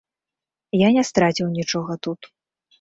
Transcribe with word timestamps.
Я 0.85 0.89
не 0.97 1.05
страціў 1.11 1.53
нічога 1.61 2.01
тут. 2.09 2.35